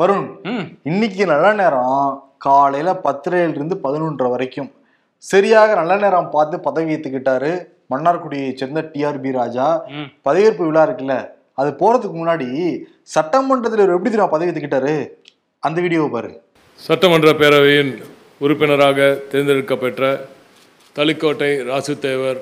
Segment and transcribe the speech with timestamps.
[0.00, 0.24] வருண்
[0.90, 1.98] இன்னைக்கு நல்ல நேரம்
[2.46, 4.70] காலையில பத்தரையில இருந்து பதினொன்றரை வரைக்கும்.
[5.30, 7.50] சரியாக நல்ல நேரம் பார்த்து பதவி ஏத்துக்கிட்டாரு.
[7.92, 9.66] மன்னார்குடியை சேர்ந்த டிஆர்பி ராஜா.
[10.26, 11.16] பதவியேற்பு விழா இருக்குல்ல
[11.60, 12.48] அது போறதுக்கு முன்னாடி
[13.14, 14.96] சட்டமன்றத்தில் இவர் எப்படி தெரியுமா பதவி ஏத்துக்கிட்டாரு?
[15.62, 16.30] அந்த வீடியோவை பாரு.
[16.80, 17.92] சட்டமன்ற பேரவையின்
[18.44, 18.98] உறுப்பினராக
[19.32, 20.04] தேர்ந்தெடுக்கப்பெற்ற
[20.96, 22.40] தளிக்கோட்டை ராசுதேவர்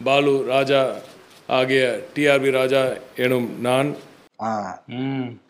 [0.00, 0.82] பாலு ராஜா
[1.58, 1.82] ஆகிய
[2.14, 2.84] டிஆர்பி ராஜா
[3.24, 3.90] எனும் நான்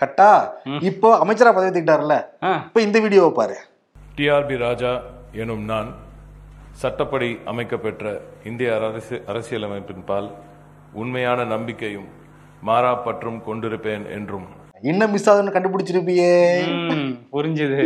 [0.01, 0.31] கட்டா
[0.83, 2.53] இப்போ அமைச்சரா பதவி ஏத்துக்கிட்டாருல்ல ஆ.
[2.67, 3.57] இப்போ இந்த வீடியோவை பாரு.
[4.17, 4.93] டிஆர்பி ராஜா
[5.35, 5.89] எனும் நான்
[6.75, 8.07] சட்டப்படி அமைக்கப்பெற்ற
[8.45, 10.29] இந்திய அரசு அரசியலமைப்பின் பால்
[10.95, 12.09] உண்மையான நம்பிக்கையும்
[12.63, 14.47] மாறா பற்றும் கொண்டிருப்பேன் என்றும்
[14.87, 16.33] என்ன மிஸ் ஆகுதுன்னு கண்டுபிடிச்சிருப்பியே.
[17.33, 17.81] புரிஞ்சுது.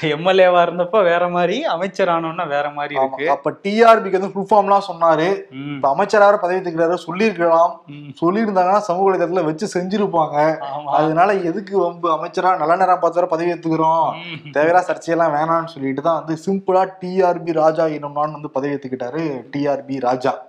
[0.00, 2.94] எம்எல்ஏவா இருந்தப்ப வேற மாதிரி அமைச்சர் ஆனோன்னா வேற மாதிரி.
[2.94, 3.30] இருக்கு.
[3.30, 5.28] அப்ப டிஆர்பிக்கு வந்து ஃபுல் ஃபார்ம்லாம் சொன்னாரு.
[5.74, 7.82] இப்ப அமைச்சராக பதவி ஏத்துக்கிறாரு சொல்லியிருக்கலாம்.
[8.22, 10.58] சொல்லியிருந்தாங்கன்னா சமூக வலைதளத்துல வச்சு செஞ்சிருப்பாங்க.
[10.86, 12.10] அதனால எதுக்கு வம்பு?
[12.10, 14.08] அமைச்சரா நல்ல நேரம் பார்த்து பதவி ஏத்துக்கிறோம்.
[14.14, 14.50] ம்.
[14.52, 20.00] தேவையா சர்ச்சையெல்லாம் வேணாம்னு சொல்லிட்டு தான் வந்து சிம்பிளா டிஆர்பி ராஜா என்னும் நான் வந்து பதவி ஏத்துக்கிட்டாரு டிஆர்பி
[20.00, 20.46] ராஜா.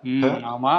[0.54, 0.74] ஆமா.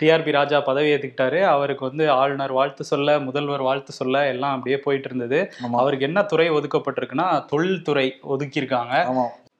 [0.00, 1.42] டிஆர்பி ராஜா பதவி ஏத்துக்கிட்டாரு.
[1.42, 5.40] அவருக்கு வந்து ஆளுநர் வாழ்த்து சொல்ல முதல்வர் வாழ்த்து சொல்ல எல்லாம் அப்படியே போயிட்டு இருந்தது.
[5.82, 8.94] அவருக்கு என்ன துறை ஒதுக்கப்பட்டிருக்குன்னா தொழில்துறை ஒதுக்கியிருக்காங்க.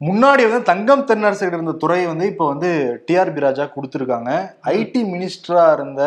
[0.08, 2.68] முன்னாடி வந்து தங்கம் தென்னரசு இருந்த துறையை வந்து இப்ப வந்து
[3.08, 4.30] டிஆர்பி ராஜா கொடுத்துருக்காங்க.
[4.78, 6.02] ஐடி மினிஸ்டரா இருந்த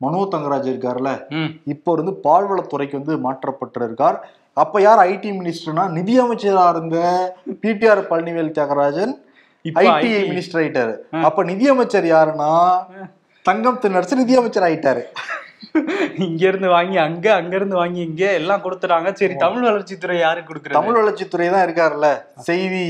[0.00, 1.10] மனோ தங்கராஜ் இருக்காருல்ல?
[1.38, 4.18] ம், இப்போ வந்து பால்வளத்துறைக்கு வந்து மாற்றப்பட்டிருக்கார்.
[4.62, 6.96] அப்ப யார் ஐடி மினிஸ்டர்னா நிதி அமைச்சரா இருந்த
[7.64, 9.12] PTR Palanivel Thiagarajan
[9.84, 10.94] IT minister ஆயிட்டாரு.
[11.28, 12.50] அப்ப நிதி அமைச்சர் யாருன்னா
[13.44, 15.04] தங்கம் தென்னரசு நிதி அமைச்சர் ஆயிட்டாரு.
[16.26, 19.10] இங்க இருந்து வாங்கி அங்க அங்க இருந்து வாங்கி இங்க எல்லாம் கொடுத்துட்டாங்க.
[19.20, 20.78] சரி தமிழ் வளர்ச்சித்துறை யாருக்கு கொடுக்குறது?
[20.78, 22.08] தமிழ் வளர்ச்சித்துறை தான் இருக்காருல்ல
[22.48, 22.84] செய்தி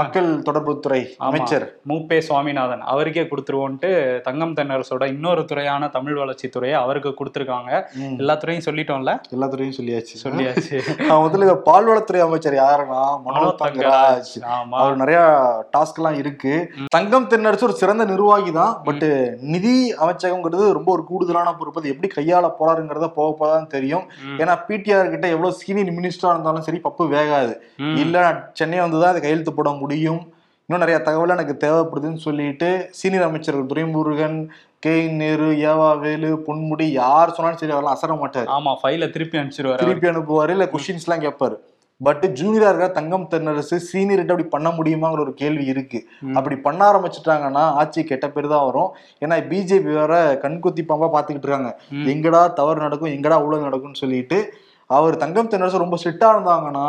[0.00, 1.00] மக்கள் தொடர்புத்துறை.
[1.18, 1.64] அமைச்சர்.
[1.88, 3.88] மூப்பே சுவாமிநாதன் அவருக்கே கொடுத்துருவோன்ட்டு
[4.20, 7.70] தங்கம் தென்னரசோட இன்னொரு துறையான தமிழ் வளர்ச்சித்துறையை அவருக்கு கொடுத்துருக்காங்க.
[8.18, 9.12] எல்லா துறையும் சொல்லிட்டோம்ல?
[9.30, 10.14] எல்லா துறையும் சொல்லியாச்சு.
[10.24, 10.76] சொல்லியாச்சு.
[11.24, 14.32] முதல்ல பால்வளத்துறை அமைச்சர் யாருன்னா மனோ தங்கராஜ்.
[14.70, 15.20] அவர் நிறைய
[15.76, 16.54] டாஸ்க் எல்லாம் இருக்கு
[16.88, 18.80] தங்கம் தென்னரசு ஒரு சிறந்த நிர்வாகி தான்.
[18.84, 19.06] பட்
[19.54, 21.80] நிதி அமைச்சகம்ங்கிறது ரொம்ப ஒரு கூடுதலான பொறுப்பு.
[21.80, 24.06] அது எப்படி கையாள போறாருங்கிறத போக போதான் தெரியும்.
[24.38, 27.54] ஏன்னா பிடிஆர் கிட்ட எவ்வளவு சீனியர் மினிஸ்டரா இருந்தாலும் சரி பப்பு வேகாது.
[28.02, 28.16] இல்ல
[28.52, 30.22] சென்னை வந்து தான் அதை கையெழுத்து போட முடியும்.
[30.68, 34.38] இன்னும் நிறைய தகவல் எனக்கு தேவைப்படுதுன்னு சொல்லிட்டு சீனியர் அமைச்சர்கள் துரைமுருகன்
[34.84, 34.94] கே.
[35.20, 38.48] நேரு ஏவா வேலு பொன்முடி யார் சொன்னாலும் சரி அவரெல்லாம் அசர மாட்டார்.
[38.56, 41.56] ஆமா ஃபைல திருப்பி அனுப்பிச்சிருவாரு திருப்பி அனுப்புவாரு இல்ல கொஸ்டின்ஸ் எல்லாம் கேட்பாரு.
[42.00, 45.98] பட் ஜூனியரா இருக்கிற தங்கம் தென்னரசு சீனியர்கிட்ட அப்படி பண்ண முடியுமாங்கிற ஒரு கேள்வி இருக்கு.
[46.38, 48.90] அப்படி பண்ண ஆரம்பிச்சுட்டாங்கன்னா ஆட்சி கெட்ட பேர் தான் வரும்.
[49.24, 50.14] ஏன்னா பிஜேபி வேற
[50.44, 51.72] கண்குத்தி பாம்பா பாத்துக்கிட்டு இருக்காங்க.
[52.12, 54.38] எங்கடா தவறு நடக்கும் எங்கடா ஊழல் நடக்கும்னு சொல்லிட்டு
[54.90, 56.86] அவர் தங்கம் தென்னரசு ரொம்ப ஸ்ட்ரிக்டா இருந்தாங்கன்னா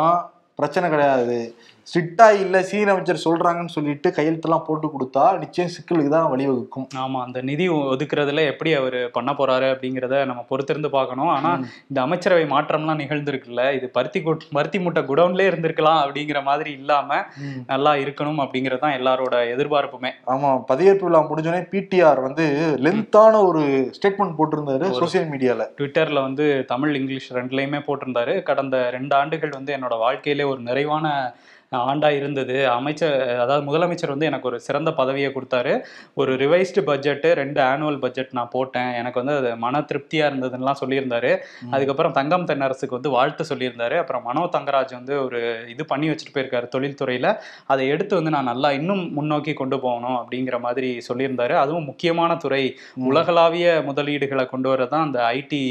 [0.60, 1.38] பிரச்சனை கிடையாது.
[1.86, 6.86] ஸ்ட்ரிக்டா இல்ல சீனியர் அமைச்சர் சொல்றாங்கன்னு சொல்லிட்டு கையெழுத்தெல்லாம் போட்டு கொடுத்தா நிச்சயம் சிக்கலுக்கு தான் வழிவகுக்கும்.
[6.96, 11.28] ஆமா அந்த நிதி ஒதுக்குறதுல எப்படி அவர் பண்ண போறாரு அப்படிங்கிறத நம்ம பொறுத்திருந்து பார்க்கணும்.
[11.28, 11.50] ஆனா
[11.90, 17.10] இந்த அமைச்சரவை மாற்றம்லாம் நிகழ்ந்திருக்குல்ல இது பருத்தி குட்- பருத்தி மூட்டை குடவுன்லயே இருந்திருக்கலாம் அப்படிங்கிற மாதிரி இல்லாம
[17.66, 20.12] நல்லா இருக்கணும் அப்படிங்கிறது தான் எல்லாரோட எதிர்பார்ப்புமே.
[20.26, 22.46] ஆமா பதவியேற்பு விழா முடிஞ்சோடனே பிடிஆர் வந்து
[22.80, 23.62] லென்த்தான ஒரு
[23.96, 25.62] ஸ்டேட்மெண்ட் போட்டிருந்தாரு சோசியல் மீடியால.
[25.78, 28.42] ட்விட்டர்ல வந்து தமிழ் இங்கிலீஷ் ரெண்டுலையுமே போட்டிருந்தாரு.
[28.42, 31.06] கடந்த ரெண்டு ஆண்டுகள் வந்து என்னோட வாழ்க்கையிலே ஒரு நிறைவான
[31.76, 32.68] ஆண்டா இருந்தது.
[32.68, 35.80] அமைச்சர் அதாவது முதலமைச்சர் வந்து எனக்கு ஒரு சிறந்த பதவியை கொடுத்தாரு.
[36.14, 38.92] ஒரு ரிவைஸ்டு பட்ஜெட்டு ரெண்டு ஆனுவல் பட்ஜெட் நான் போட்டேன்.
[38.92, 41.36] எனக்கு வந்து அது மன திருப்தியா இருந்ததுன்னெலாம் சொல்லியிருந்தாரு.
[41.70, 43.98] அதுக்கப்புறம் தங்கம் தென்னரசுக்கு வந்து வாழ்த்து சொல்லியிருந்தாரு.
[43.98, 47.36] அப்புறம் மனோ தங்கராஜ் வந்து ஒரு இது பண்ணி வச்சுட்டு போயிருக்காரு தொழில்துறையில.
[47.66, 51.52] அதை எடுத்து வந்து நான் நல்லா இன்னும் முன்னோக்கி கொண்டு போகணும் அப்படிங்கிற மாதிரி சொல்லியிருந்தாரு.
[51.52, 52.62] அதுவும் முக்கியமான துறை.
[53.10, 55.62] உலகளாவிய முதலீடுகளை கொண்டு வரதான் அந்த ஐடி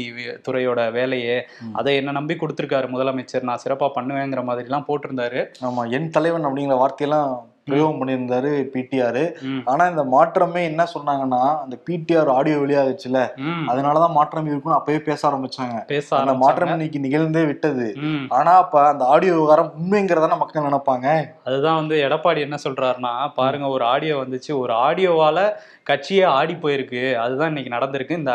[0.48, 1.46] துறையோட வேலையே.
[1.72, 3.42] அதை என்ன நம்பி கொடுத்துருக்காரு முதலமைச்சர்.
[3.42, 5.40] நான் சிறப்பா பண்ணுவேங்கிற மாதிரிலாம் போட்டிருந்தாரு.
[5.68, 7.32] ஆமா என் தலைவன் அப்படிங்கிற வார்த்தையெல்லாம்
[7.68, 9.20] பிரயோகம் பண்ணியிருந்தாரு பிடிஆர்.
[9.70, 13.20] ஆனா இந்த மாற்றமே என்ன சொன்னாங்கன்னா அந்த பிடிஆர் ஆடியோ வெளியாகுச்சுல.
[13.70, 16.34] அதனாலதான் மாற்றம் இருக்கும்னு அப்பவே பேச ஆரம்பிச்சாங்க பேச அந்த.
[16.42, 17.86] மாற்றம் இன்னைக்கு நிகழ்ந்தே விட்டது.
[18.38, 21.06] ஆனா அப்ப அந்த ஆடியோ விவகாரம் உண்மைங்கிறதான மக்கள் நினைப்பாங்க
[21.48, 25.46] அதுதான் வந்து எடப்பாடி என்ன சொல்றாருன்னா பாருங்க ஒரு ஆடியோ வந்துச்சு ஒரு ஆடியோவால
[25.86, 27.00] கட்சியே ஆடி போயிருக்கு.
[27.22, 28.18] அதுதான் இன்னைக்கு நடந்திருக்கு.
[28.20, 28.32] இந்த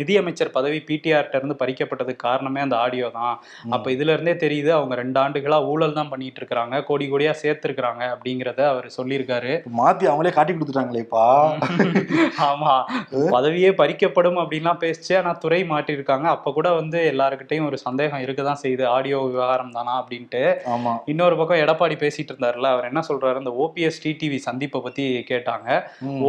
[0.00, 3.34] நிதியமைச்சர் பதவி பிடிஆர்ட்ட இருந்து பறிக்கப்பட்டதுக்கு காரணமே அந்த ஆடியோ தான்.
[3.76, 6.82] அப்ப இதுல இருந்தே தெரியுது அவங்க ரெண்டு ஆண்டுகளா ஊழல் தான் பண்ணிட்டு இருக்காங்க.
[6.88, 9.52] கோடி கோடியா சேர்த்திருக்கிறாங்க அப்படிங்கறத அவர் சொல்லியிருக்காரு.
[9.80, 11.26] மாத்தி அவங்களே காட்டி கொடுத்துட்டாங்களேப்பா
[12.50, 12.72] ஆமா.
[13.36, 18.84] பதவியே பறிக்கப்படும் அப்படின்லாம் பேசிச்சு ஆனா துறை மாட்டிருக்காங்க அப்ப கூட வந்து எல்லாருக்கிட்டையும் ஒரு சந்தேகம் இருக்கதான் செய்யுது.
[18.96, 20.42] ஆடியோ விவகாரம் தானா அப்படின்ட்டு.
[20.74, 20.94] ஆமா.
[21.12, 23.38] இன்னொரு பக்கம் எடப்பாடி பேசிட்டு இருந்தாருல அவர் என்ன சொல்றாரு?
[23.44, 25.68] இந்த ஓபிஎஸ் டிடிவி சந்திப்பை பத்தி கேட்டாங்க.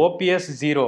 [0.04, 0.86] OPS zero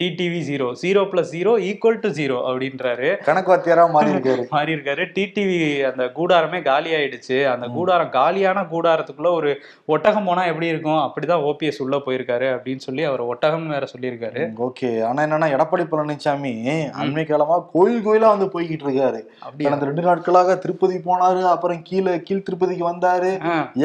[0.00, 3.22] TTV zero zero plus zero equal to zero அப்படின்றாரு.
[3.24, 4.42] கணக்கு வாத்தியாரா மாறி இருக்காரு.
[4.50, 5.02] மாறி இருக்காரு.
[5.14, 5.54] டிடிவி
[5.90, 9.50] அந்த கூடாரமே காலி ஆயிடுச்சு அந்த கூடாரம் காலியான கூடாரத்துக்குள்ள ஒரு
[9.86, 10.98] ஒட்டகம் போனா எப்படி இருக்கும்?
[10.98, 14.42] அப்படிதான் ஓபிஎஸ் உள்ள போயிருக்காரு அப்படின்னு சொல்லி அவர் ஒட்டகம் வேற சொல்லியிருக்காரு.
[14.58, 15.02] ஓகே.
[15.02, 16.52] ஆனா என்னன்னா எடப்பாடி பழனிசாமி
[17.04, 19.22] அண்மை காலமா கோயில் கோயிலா வந்து போய்கிட்டு இருக்காரு.
[19.40, 19.70] அப்படியா?
[19.70, 23.32] கடந்த ரெண்டு நாட்களாக திருப்பதி போனாரு அப்புறம் கீழே கீழ் திருப்பதிக்கு வந்தாரு.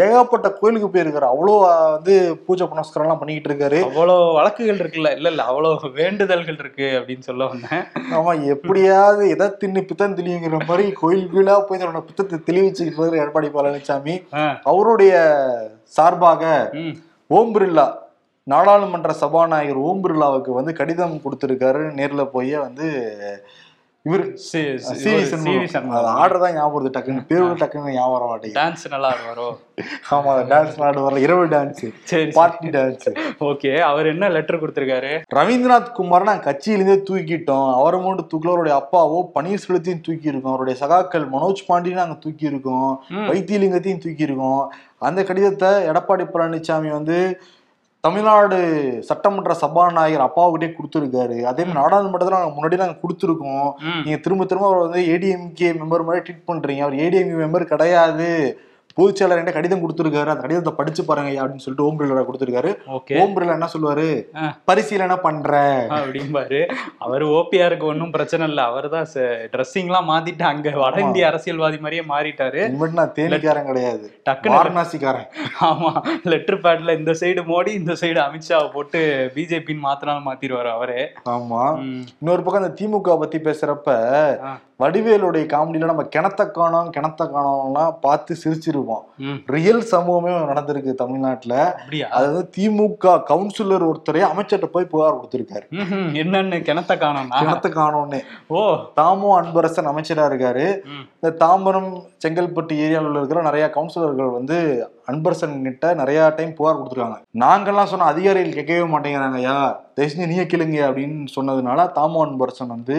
[0.01, 1.29] ஏகப்பட்ட கோயிலுக்கு போயிருக்காரு.
[1.33, 3.81] அவ்வளோ வந்து பூஜை புனஸ்காரம் எல்லாம் பண்ணிக்கிட்டு இருக்காரு.
[3.89, 5.15] அவ்வளோ வழக்குகள் இருக்குல்ல?
[5.15, 7.83] இல்ல இல்ல அவ்வளோ வேண்டுதல்கள் இருக்கு அப்படின்னு சொல்ல வந்தேன்.
[8.17, 14.15] ஆமா எப்படியாவது எதை தின்னு பித்தம் தெளிவுங்கிற மாதிரி கோயில் கோயிலா போய் தன்னோட பித்தத்தை தெளிவிச்சுக்கிட்டு எடப்பாடி பழனிசாமி
[14.63, 15.13] அவருடைய
[15.97, 16.43] சார்பாக
[17.29, 17.87] ஓம் பிர்லா
[18.47, 21.83] நாடாளுமன்ற சபாநாயகர் ஓம் பிர்லாவுக்கு வந்து கடிதம் கொடுத்திருக்காரு.
[21.97, 22.87] நேர்ல போய் வந்து
[24.05, 24.23] இவர்.
[26.21, 27.23] ஆர்டர் தான் ஞாபகம் வருது டக்குன்னு.
[27.31, 28.57] பேரு டக்குன்னு ஞாபகம் வர மாட்டேங்குது.
[28.59, 29.45] டான்ஸ் நல்லா ஆடுவாரோ?
[30.15, 31.83] ஆமா டான்ஸ் ஆடு வரல இரவு டான்ஸ்
[32.37, 33.05] பார்ட்டி டான்ஸ்
[33.49, 35.11] ஓகே அவர் என்ன லெட்டர் கொடுத்திருக்காரு?
[35.39, 37.69] ரவீந்திரநாத் குமார் நாங்க கட்சியிலிருந்தே தூக்கிட்டோம்.
[37.79, 42.91] அவரை மட்டும் தூக்கல அவருடைய அப்பாவோ பன்னீர்செல்வத்தையும் தூக்கி இருக்கோம் அவருடைய சகாக்கள் மனோஜ் பாண்டியும் நாங்க தூக்கி இருக்கோம்.
[43.31, 44.63] வைத்தியலிங்கத்தையும் தூக்கி இருக்கோம்
[45.09, 47.19] அந்த கடிதத்தை எடப்பாடி பழனிசாமி வந்து
[48.03, 48.57] தமிழ்நாடு
[49.01, 51.37] சட்டமன்ற சபாநாயகர் அப்பாவுக்கிட்டே கொடுத்துருக்காரு.
[51.43, 53.67] அதே மாதிரி நாடாளுமன்றத்தில் நாங்கள் முன்னாடி நாங்கள் கொடுத்துருக்கோம்.
[53.81, 56.79] ம், நீங்க திரும்ப திரும்ப அவர் வந்து ஏடிஎம்கே மெம்பர் மாதிரி ட்ரீட் பண்றீங்க.
[56.79, 58.29] அவர் ஏடிஎம்கே மெம்பர் கிடையாது.
[58.95, 60.31] பொதுச் செயலர் கடிதம் கொடுத்துருக்காரு.
[60.33, 62.71] அந்த கடிதத்தை படிச்சு பாருங்க அப்படின்னு சொல்லிட்டு ஓம் பிர்லா கொடுத்துருக்காரு.
[63.21, 64.07] ஓம் பிர்லா என்ன சொல்லுவாரு.
[64.65, 65.51] பரிசீலனை பண்ற.
[65.97, 66.59] அப்படிம்பாரு.
[66.97, 68.63] அவர் ஓபிஆருக்கு ஒன்றும் பிரச்சனை இல்லை.
[68.63, 69.07] அவர் தான்
[69.53, 70.99] ட்ரெஸ்ஸிங்லாம் மாத்திட்டு அங்க வட.
[71.01, 72.61] இந்திய அரசியல்வாதி மாதிரியே மாறிட்டாரு.
[72.99, 74.05] நான் தேனிக்காரன் கிடையாது.
[74.29, 75.27] டக்குன்னு வாரணாசிக்காரன்.
[75.69, 75.91] ஆமா.
[76.23, 81.01] லெட்டர் பேட்ல இந்த சைடு மோடி இந்த சைடு அமித்ஷாவை போட்டு பிஜேபின்னு மாத்தினாலும் மாத்திருவாரு அவரே.
[81.29, 81.63] ஆமா.
[82.19, 83.89] இன்னொரு பக்கம் இந்த திமுக பத்தி பேசுறப்ப.
[84.81, 89.03] வடிவேலுடைய காமெடியில நம்ம கிணத்த காணோம் கிணத்த காணோம்லாம் பார்த்து சிரிச்சிருப்போம்.
[89.19, 89.37] ம்.
[89.47, 91.55] ரியல் சம்பவமே நடந்திருக்கு தமிழ்நாட்டுல.
[92.09, 95.65] அதாவது திமுக கவுன்சிலர் ஒருத்தரே அமைச்சர்கிட்ட போய் புகார் கொடுத்திருக்காரு.
[96.21, 97.39] என்னன்னு கிணத்த காணோம்னா?
[97.41, 98.21] கிணத்த காணோம்னு.
[98.47, 98.61] ஓ.
[98.93, 100.65] தாமோ அன்பரசன் அமைச்சரா இருக்காரு.
[101.15, 101.91] இந்த தாம்பரம்
[102.23, 104.57] செங்கல்பட்டு ஏரியாவில் இருக்கிற நிறைய கவுன்சிலர்கள் வந்து
[105.07, 107.19] அன்பரசன் கிட்ட நிறைய டைம் புகார் கொடுத்துருக்காங்க.
[107.39, 109.57] நாங்கெல்லாம் சொன்ன அதிகாரிகள் கேட்கவே மாட்டேங்கிறாங்க ஐயா
[109.95, 112.97] தயவுசெஞ்சு நீங்க கேளுங்க அப்படின்னு சொன்னதுனால தாமோ அன்பரசன் வந்து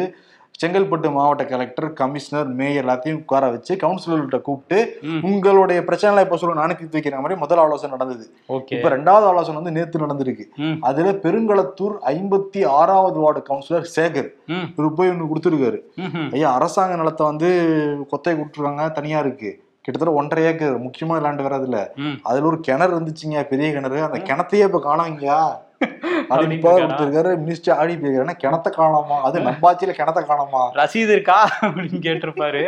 [0.54, 4.78] செங்கல்பட்டு மாவட்ட கலெக்டர் கமிஷனர் மேயர் எல்லாத்தையும் உட்கார வச்சு கவுன்சிலர்கிட்ட கூப்பிட்டு.
[5.22, 8.24] உங்களுடைய பிரச்சனை இப்ப சொல்ல நானே தீர்த்து வைக்கிற மாதிரி முதல் ஆலோசனை நடந்தது.
[8.74, 10.44] இப்ப ரெண்டாவது ஆலோசனை வந்து நேத்து நடந்திருக்கு.
[10.80, 14.30] அதுல பெருங்களத்தூர் ஐம்பத்தி ஆறாவது வார்டு கவுன்சிலர் சேகர்.
[14.70, 15.80] இவர் போய் ஒன்று கொடுத்துருக்காரு.
[16.32, 17.50] ஐயா அரசாங்க நிலத்தை வந்து
[18.12, 19.52] கொத்தை கொடுத்துருக்காங்க தனியா இருக்கு.
[19.84, 21.42] கிட்டத்தட்ட ஒன்றரை ஏக்கர் முக்கியமான லேண்ட்
[21.98, 22.16] ம்.
[22.22, 24.02] அதுல ஒரு கிணறு இருந்துச்சுங்க பெரிய கிணறு.
[24.02, 25.38] அந்த கிணத்தையே இப்ப காணாங்கயா
[26.30, 26.80] இருக்காரா?
[26.82, 28.36] கொடுத்துருக்காரு மினிஸ்டர் ஆடி போயிருக்காரு.
[28.44, 29.16] கிணத்த காணாமா?
[29.28, 30.62] அது நம்பாச்சியில கிணத்த காணாமா?
[30.80, 31.38] ரசீது இருக்கா?
[31.62, 32.62] அப்படின்னு கேட்டிருப்பாரு.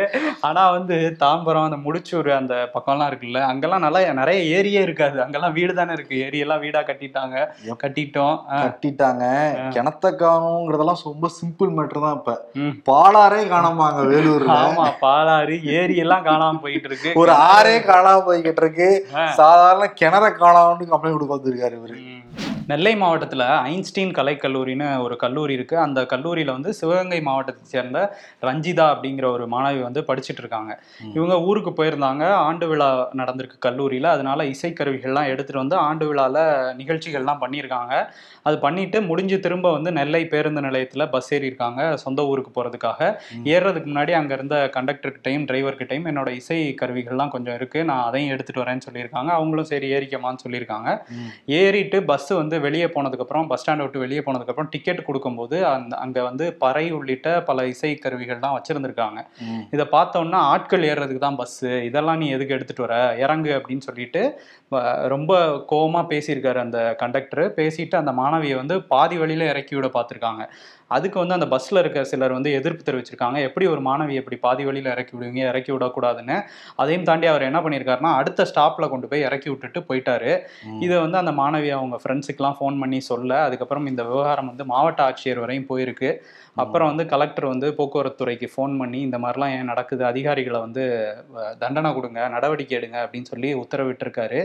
[0.47, 5.17] ஆனா வந்து தாம்பரம் அந்த முடிச்சூர் அந்த பக்கம்லாம் இருக்குல்ல அங்கெல்லாம் நல்லா நிறைய ஏரியே இருக்காது.
[5.23, 6.15] அங்கெல்லாம் வீடு தானே இருக்கு.
[6.25, 7.37] ஏரியெல்லாம் வீடா கட்டிட்டாங்க.
[7.83, 8.37] கட்டிட்டோம்.
[8.63, 9.23] கட்டிட்டாங்க.
[9.75, 12.33] கிணத்த காணுங்கிறதெல்லாம் ரொம்ப சிம்பிள் மேட்டர் தான் இப்ப.
[12.89, 14.57] பாலாரே காணாமாங்க வேலூர்ல?
[14.65, 17.11] ஆமா பாலாறு ஏரி எல்லாம் காணாம போயிட்டு இருக்கு.
[17.21, 18.89] ஒரு ஆறே காணாம போய்கிட்டு இருக்கு.
[19.39, 21.97] சாதாரண கிணற காணாமன்னு கம்ப்ளைண்ட் கொடுக்க வந்திருக்காரு இவரு.
[22.67, 25.77] நெல்லை மாவட்டத்துல ஐன்ஸ்டீன் கலைக்கல்லூரின்னு ஒரு கல்லூரி இருக்கு.
[25.77, 27.99] அந்த கல்லூரியில வந்து சிவகங்கை மாவட்டத்தை சேர்ந்த
[28.41, 30.83] ரஞ்சிதா அப்படிங்கிற ஒரு மாணவி வந்து படிச்சிட்டு இருக்காங்க.
[31.13, 32.23] இவங்க ஊருக்கு போயிருந்தாங்க.
[32.47, 34.03] ஆண்டு விழா நடந்திருக்கு கல்லூரியில.
[34.03, 36.37] அதனால இசைக்கருவிகள்லாம் எடுத்துட்டு வந்து ஆண்டு விழால
[36.81, 37.93] நிகழ்ச்சிகள்லாம் பண்ணியிருக்காங்க.
[38.41, 42.99] அது பண்ணிட்டு முடிஞ்சு திரும்ப வந்து நெல்லை பேருந்து நிலையத்துல பஸ் ஏறி இருக்காங்க சொந்த ஊருக்கு போறதுக்காக.
[43.43, 47.85] ஏறுறதுக்கு முன்னாடி அங்க இருந்த கண்டக்டர்கிட்டையும் டிரைவர்கிட்டையும் என்னோட இசை கருவிகள்லாம் கொஞ்சம் இருக்கு.
[47.85, 49.31] நான் அதையும் எடுத்துட்டு வரேன்னு சொல்லியிருக்காங்க.
[49.39, 50.89] அவங்களும் சரி ஏறிக்கமான்னு சொல்லியிருக்காங்க.
[51.45, 56.45] ஏறிட்டு பஸ் வந்து வெளியே போனதுக்கப்புறம் பஸ் ஸ்டாண்டை விட்டு வெளியே போனதுக்கப்புறம் டிக்கெட் கொடுக்கும்போது அந்த அங்கே வந்து
[56.63, 59.19] பறை உள்ளிட்ட பல இசை கருவிகள்லாம் வச்சுருந்துருக்காங்க.
[59.75, 62.97] இதை பார்த்தோன்னா ஆட்கள் ஏறுறதுக்கு தான் பஸ்ஸு இதெல்லாம் நீ எதுக்கு எடுத்துகிட்டு வர?
[63.23, 64.23] இறங்கு அப்படின்னு சொல்லிட்டு
[65.13, 65.33] ரொம்ப
[65.71, 70.43] கோவமாக பேசியிருக்காரு அந்த கண்டக்டர் பேசிட்டு அந்த மாணவியை வந்து பாதி வழியில் இறக்கி விட பார்த்துருக்காங்க.
[70.87, 73.37] அதுக்கு வந்து அந்த பஸ்ஸில் இருக்க சிலர் வந்து எதிர்ப்பு தெரிவிச்சிருக்காங்க.
[73.47, 75.41] எப்படி ஒரு மாணவி எப்படி பாதி வழியில் இறக்கி விடுவீங்க?
[75.51, 76.37] இறக்கி விடக்கூடாதுன்னு.
[76.75, 80.31] அதையும் தாண்டி அவர் என்ன பண்ணியிருக்காருன்னா அடுத்த ஸ்டாப்பில் கொண்டு போய் இறக்கி விட்டுட்டு போயிட்டாரு.
[80.85, 85.43] இதை வந்து அந்த மாணவி அவங்க ஃப்ரெண்ட்ஸுக்கெலாம் ஃபோன் பண்ணி சொல்ல அதுக்கப்புறம் இந்த விவகாரம் வந்து மாவட்ட ஆட்சியர்
[85.43, 86.11] வரையும் போயிருக்கு.
[86.63, 90.05] அப்புறம் வந்து கலெக்டர் வந்து போக்குவரத்து துறைக்கு ஃபோன் பண்ணி இந்த மாதிரிலாம் ஏன் நடக்குது?
[90.05, 90.83] அதிகாரிகளை வந்து
[91.63, 94.39] தண்டனை கொடுங்க நடவடிக்கை எடுங்க அப்படின்னு சொல்லி உத்தரவிட்டிருக்காரு.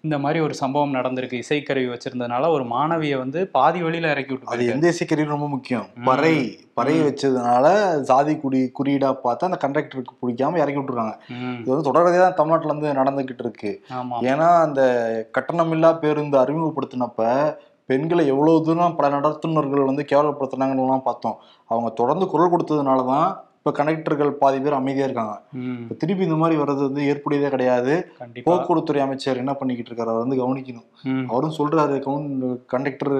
[0.00, 1.40] இந்த மாதிரி ஒரு சம்பவம் நடந்திருக்கு.
[1.44, 4.52] இசைக்கருவி வச்சிருந்ததுனால ஒரு மாணவியை வந்து பாதி வழியில இறக்கி விட்டு.
[4.76, 5.68] எந்த இசைக்கருவி ரொம்ப முக்கியம்.
[5.74, 6.04] ம்.
[6.04, 6.34] பறை
[6.74, 7.02] பறை ம்.
[7.02, 7.66] வச்சதுனால
[8.02, 11.14] சாதி குடி குறியீடா பார்த்து அந்த கண்டக்டருக்கு பிடிக்காம இறக்கி விட்டுருக்காங்க.
[11.60, 13.72] இது வந்து தொடர்கதையா தான் தமிழ்நாட்டுல இருந்து நடந்துகிட்டு இருக்கு.
[14.30, 14.82] ஏன்னா அந்த
[15.38, 17.26] கட்டணமில்லா பேருந்து அறிமுகப்படுத்தினப்ப
[17.88, 21.38] பெண்களை எவ்வளவு தூரம் பல நடத்துனர்கள் வந்து கேவலப்படுத்தினாங்கன்னு பார்த்தோம்.
[21.70, 25.34] அவங்க தொடர்ந்து குரல் கொடுத்ததுனால தான் இப்ப கண்டக்டர்கள் பாதி பேர் அமைதியா இருக்காங்க.
[25.80, 27.94] இப்ப திருப்பி இந்த மாதிரி வர்றது வந்து ஏற்புடையதே கிடையாது.
[28.46, 30.86] போக்குவரத்துறை அமைச்சர் என்ன பண்ணிக்கிட்டு இருக்காரு அவர் வந்து கவனிக்கணும்.
[31.28, 32.28] அவரும் சொல்றாரு கவுன்
[32.66, 33.14] கண்டக்டர்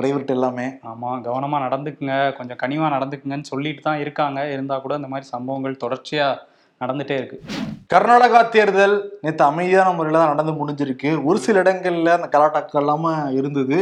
[0.00, 0.66] டிரைவர்கிட்ட எல்லாமே.
[0.82, 2.14] ஆமாம் கவனமாக நடந்துக்குங்க.
[2.36, 4.48] கொஞ்சம் கனிவாக நடந்துக்குங்கன்னு சொல்லிட்டு தான் இருக்காங்க.
[4.52, 6.48] இருந்தால் கூட இந்த மாதிரி சம்பவங்கள் தொடர்ச்சியாக
[6.82, 7.38] நடந்துட்டே இருக்கு.
[7.92, 8.94] கர்நாடகா தேர்தல்
[9.24, 11.10] நேற்று அமைதியான முறையில் தான் நடந்து முடிஞ்சிருக்கு.
[11.28, 13.78] ஒரு சில இடங்கள்ல அந்த கலாட்டாக்கள் இல்லாம இருந்தது.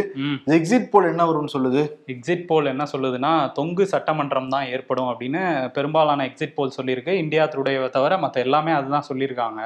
[0.56, 1.82] எக்ஸிட் போல் என்ன வரும்னு சொல்லுது?
[2.12, 5.42] எக்ஸிட் போல் என்ன சொல்லுதுன்னா தொங்கு சட்டமன்றம் தான் ஏற்படும் அப்படின்னு
[5.76, 7.12] பெரும்பாலான எக்ஸிட் போல் சொல்லியிருக்கு.
[7.24, 9.60] இந்தியா டுடேவை தவிர மற்ற எல்லாமே அதுதான் சொல்லியிருக்காங்க.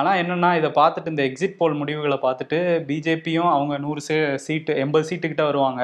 [0.00, 5.08] ஆனால் என்னன்னா இதை பார்த்துட்டு இந்த எக்ஸிட் போல் முடிவுகளை பார்த்துட்டு பிஜேபியும் அவங்க நூறு சீ சீட்டு எண்பது
[5.10, 5.82] சீட்டுக்கிட்ட வருவாங்க.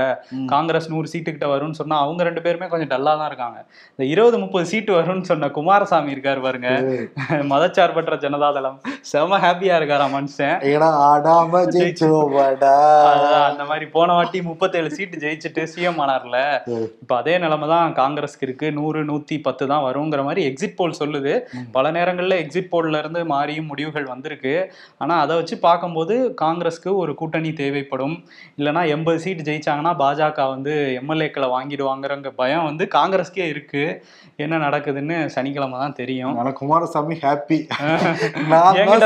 [0.55, 3.59] காங்கிரஸ் நூறு சீட்டுக்கிட்ட வரும்னு சொன்னா அவங்க ரெண்டு பேருமே கொஞ்சம் டல்லாக தான் இருக்காங்க.
[3.97, 6.68] இந்த இருபது முப்பது சீட்டு வரும்னு சொன்ன குமாரசாமி இருக்காரு பாருங்க.
[7.53, 8.77] மதச்சார்பற்ற ஜனதாதளம்.
[9.03, 10.57] செம ஹாப்பியா இருக்காரா மனுஷன்.
[10.73, 12.75] ஏன்னா ஆடாம ஜெயிச்சோவாடா
[13.11, 16.37] அதான் அந்த மாதிரி போன வாட்டி முப்பத்தேழு சீட்டு ஜெயிச்சுட்டு சிஎம் ஆனார்ல.
[17.03, 18.73] இப்ப அதே நிலைமை தான் காங்கிரஸ்க்கு இருக்கு.
[18.73, 21.35] நூறு நூத்தி பத்து தான் வருங்கிற மாதிரி எக்ஸிட் போல் சொல்லுது.
[21.73, 24.55] பல நேரங்கள்ல எக்ஸிட் போல்ல இருந்து மாறியும் முடிவுகள் வந்திருக்கு.
[24.99, 28.17] ஆனா அதை வச்சு பார்க்கும்போது காங்கிரஸ்க்கு ஒரு கூட்டணி தேவைப்படும்.
[28.59, 33.85] இல்லைன்னா எண்பது சீட் ஜெயிச்சாங்கன்னா பாஜக வந்து எம்எல்ஏக்களை வாங்கிடுவாங்கறங்க பயம் வந்து காங்கிரஸ்க்கே இருக்கு.
[34.37, 36.35] என்ன நடக்குதுன்னு சனிக்கிழமை தான் தெரியும்.
[36.59, 37.59] குமாரசாமி ஹாப்பி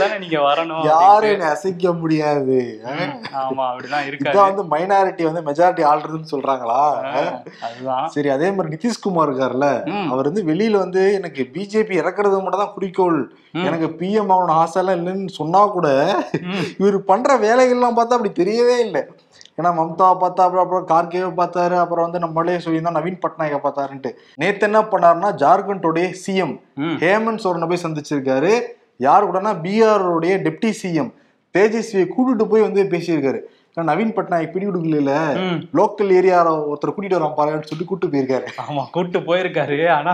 [0.00, 1.30] தானே நீங்க வரணும் யாரும் அப்படின்ட்டு.
[1.30, 2.58] என்னை அசைக்க முடியாது
[3.42, 6.80] ஆமா அப்படிதான் வந்து மைனாரிட்டி வந்து மெஜாரிட்டி ஆள்றதுன்னு சொல்றாங்களா?
[7.66, 8.06] அதுதான்.
[8.08, 9.68] சரி அதே மாதிரி நிதிஷ்குமார் இருக்காருல்ல.
[10.12, 13.20] அவர் வந்து வெளியில வந்து எனக்கு பிஜேபி இறக்குறது மட்டும் தான் குறிக்கோள்.
[13.68, 15.88] எனக்கு பிஎம் ஆகணும் ஆசை எல்லாம் இல்லைன்னு சொன்னா கூட.
[16.80, 19.02] இவர் பண்ற வேலைகள்லாம் பார்த்தா அப்படி தெரியவே இல்லை.
[19.60, 24.12] ஏன்னா மம்தாவை பார்த்தா அப்புறம் அப்புறம் கார்கேவை பார்த்தாரு அப்புறம் வந்து நம்மளே சொல்லியிருந்தோம் நவீன் பட்நாயக்கை பார்த்தாருன்ட்டு.
[24.42, 26.56] நேத்து என்ன பண்ணாருன்னா ஜார்க்கண்டோடைய சிஎம்.
[27.04, 28.52] ஹேமந்த் சோரனை போய் சந்திச்சிருக்காரு.
[29.08, 31.12] யார் கூடனா பீகாரோடைய டெப்டி சிஎம்
[31.54, 33.40] தேஜஸ்வியை கூட்டிட்டு போய் வந்து பேசியிருக்காரு.
[33.72, 35.12] ஏன்னா நவீன் பட்நாயக் பிடி கொடுக்கல.
[35.78, 36.38] லோக்கல் ஏரியா
[36.70, 38.46] ஒருத்தர் கூட்டிட்டு வரான் பாருன்னு சொல்லி கூட்டு போயிருக்காரு.
[38.62, 39.76] ஆமா கூட்டு போயிருக்காரு.
[39.96, 40.12] ஆனா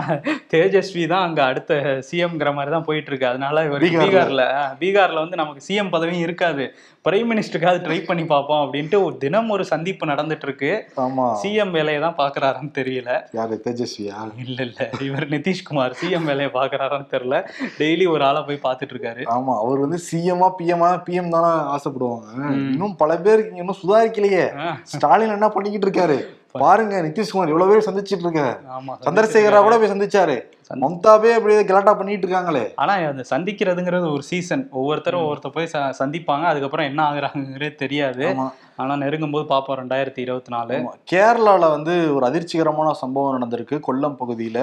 [0.53, 1.73] தேஜஸ்வி தான் அங்க அடுத்த
[2.09, 3.27] சிஎம்ங்கிற மாதிரி தான் போயிட்டு இருக்கு.
[3.31, 4.45] அதனால இவர் பீகார்ல.
[4.81, 6.65] பீகார்ல வந்து நமக்கு சிஎம் பதவியும் இருக்காது.
[7.07, 12.01] பிரைம் மினிஸ்டருக்காவது ட்ரை பண்ணி பார்ப்போம் அப்படின்ட்டு ஒரு தினம் ஒரு சந்திப்பு நடந்துட்டு இருக்கு ஆமா சிஎம் வேலையை
[12.01, 13.11] தான் பாக்குறாருன்னு தெரியல.
[13.33, 13.61] யாரு?
[13.65, 14.17] தேஜஸ்வியா?
[14.45, 14.89] இல்ல இல்ல.
[15.01, 15.93] இவர் நிதிஷ்குமார்.
[16.01, 17.37] சிஎம் வேலையை பாக்குறாரான்னு தெரியல.
[17.79, 19.55] டெய்லி ஒரு ஆளை போய் பார்த்துட்டு இருக்காரு ஆமா.
[19.63, 22.27] அவர் வந்து சிஎம்மா பிஎம்மா பிஎம் தானே ஆசைப்படுவாங்க.
[22.71, 24.73] இன்னும் பல பேருக்கு இன்னும் சுதாரிக்கலையே.
[24.83, 26.17] ஸ்டாலின் என்ன பண்ணிக்கிட்டு இருக்காரு?
[26.65, 28.53] பாருங்க நிதிஷ்குமார் எவ்வளவு பேர் சந்திச்சிட்டு இருக்காரு
[29.07, 30.37] சந்திரசேகரா கூட போய் சந்திச்சாரு.
[30.83, 32.63] மம்தாவே அப்படியே கலாட்டா பண்ணிட்டு இருக்காங்களே.
[32.83, 36.45] ஆனா அந்த சந்திக்கிறதுங்கிறது ஒரு சீசன் ஒவ்வொருத்தரும் ஒவ்வொருத்தர் போய் சந்திப்பாங்க.
[36.51, 38.25] அதுக்கப்புறம் என்ன ஆகுறாங்கிறதே தெரியாது.
[38.81, 40.75] ஆனா நெருங்கும் போது பாப்போம் ரெண்டாயிரத்தி இருபத்தி நாலு.
[41.11, 43.77] கேரளால வந்து ஒரு அதிர்ச்சிகரமான சம்பவம் நடந்திருக்கு.
[43.87, 44.59] கொல்லம் பகுதியில.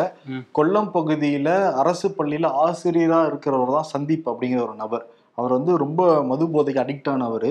[0.58, 1.48] கொல்லம் பகுதியில
[1.82, 5.06] அரசு பள்ளியில ஆசிரியரா இருக்கிறவர் தான் சந்தீப் அப்படிங்கிற ஒரு நபர்.
[5.40, 7.50] அவர் வந்து ரொம்ப மது போதைக்கு அடிக்ட் ஆனவர்.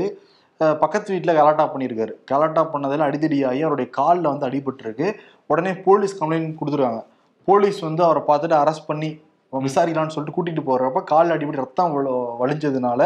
[0.59, 5.07] பக்கத்து வீட்டில் கலாட்டா பண்ணியிருக்காரு கலாட்டா பண்ணதில் அடிதடியாகி அவருடைய காலில் வந்து அடிபட்டிருக்கு.
[5.47, 7.01] உடனே போலீஸ் கம்ப்ளைண்ட் கொடுத்துருக்காங்க
[7.47, 9.09] போலீஸ் வந்து அவரை பார்த்துட்டு அரெஸ்ட் பண்ணி
[9.53, 11.91] விசாரிக்கலாம்னு சொல்லிட்டு கூட்டிட்டு போறப்ப காலில் அடிபடி ரத்தம்
[12.39, 13.01] வழிஞ்சதுனால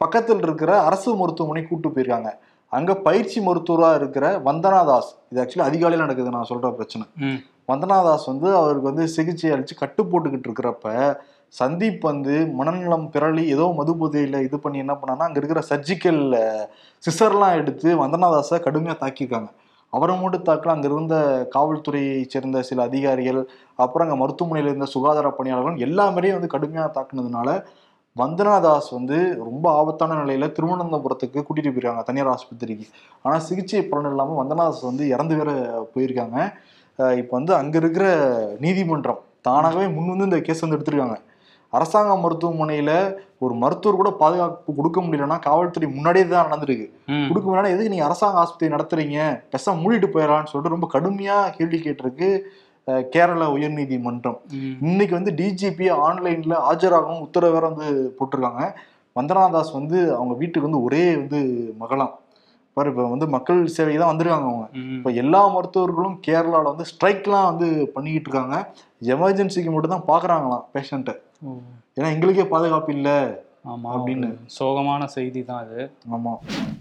[0.00, 2.30] பக்கத்தில் இருக்கிற அரசு மருத்துவமனை கூட்டு போயிருக்காங்க.
[2.72, 7.04] அங்க பயிற்சி மருத்துவரா இருக்கிற வந்தனா தாஸ் இது ஆக்சுவலி அதிகாலையில் நடக்குது நான் சொல்ற பிரச்சனை.
[7.18, 7.38] ம்.
[7.72, 10.86] வந்தனா தாஸ் வந்து அவருக்கு வந்து சிகிச்சை அளிச்சு கட்டு போட்டுக்கிட்டு இருக்கிறப்ப
[11.54, 16.22] சந்தீப் வந்து மனநலம் பிறளி ஏதோ மதுபுதையில் இது பண்ணி என்ன பண்ணான்னா அங்கே இருக்கிற சர்ஜிக்கல்
[17.02, 19.50] சிசர்லாம் எடுத்து வந்தனாதாஸை கடுமையாக தாக்கியிருக்காங்க.
[19.92, 21.16] அவரை மட்டும் தாக்கல அங்கே இருந்த
[21.54, 23.40] காவல்துறையை சேர்ந்த சில அதிகாரிகள்
[23.84, 27.50] அப்புறம் அங்கே மருத்துவமனையில் இருந்த சுகாதார பணியாளர்கள் எல்லாமே வந்து கடுமையாக தாக்குனதுனால
[28.16, 29.16] வந்தனாதாஸ் வந்து
[29.48, 32.86] ரொம்ப ஆபத்தான நிலையில திருவனந்தபுரத்துக்கு கூட்டிட்டு போயிருக்காங்க தனியார் ஆஸ்பத்திரிக்கு.
[33.24, 35.50] ஆனால் சிகிச்சை பலன் இல்லாமல் வந்தனாதாஸ் வந்து இறந்து வேற
[35.94, 36.38] போயிருக்காங்க.
[37.20, 38.06] இப்போ வந்து அங்கே இருக்கிற
[38.64, 41.18] நீதிமன்றம் தானாகவே முன் வந்து இந்த கேஸ் வந்து எடுத்திருக்காங்க.
[41.76, 42.90] அரசாங்க மருத்துவமனையில
[43.44, 46.86] ஒரு மருத்துவர் கூட பாதுகாப்பு கொடுக்க முடியலன்னா காவல்துறை முன்னாடியே தான் நடந்திருக்கு.
[47.28, 49.18] கொடுக்க முடியல எதுக்கு நீங்க அரசாங்க ஆஸ்பத்திரி நடத்துறீங்க
[49.52, 52.28] பெருசா மூடிட்டு போயிடலாம்னு சொல்லிட்டு ரொம்ப கடுமையா கேள்வி கேட்டிருக்கு
[53.14, 54.36] கேரள உயர்நீதிமன்றம்.
[54.88, 58.62] இன்னைக்கு வந்து டிஜிபி ஆன்லைன்ல ஆஜராகவும் உத்தரவு வேற வந்து போட்டிருக்காங்க
[59.16, 61.40] வந்தனாதாஸ் வந்து அவங்க வீட்டுக்கு வந்து ஒரே வந்து
[61.82, 62.14] மகளாம்
[62.76, 64.66] பாரு இப்ப வந்து மக்கள் சேவை தான் வந்திருக்காங்க அவங்க.
[64.96, 68.56] இப்ப எல்லா மருத்துவர்களும் கேரளால வந்து ஸ்ட்ரைக்லாம் வந்து பண்ணிக்கிட்டு இருக்காங்க
[69.14, 71.14] எமர்ஜென்சிக்கு மட்டும் தான் பாக்குறாங்களாம் பேஷண்ட்டை.
[71.94, 73.45] ஏன்னா எங்களுக்கே பாதுகாப்பு இல்லை.
[73.66, 74.28] ஆமா அப்படின்னு.
[74.58, 75.92] சோகமான செய்தி தான் அது.
[76.12, 76.32] ஆமா.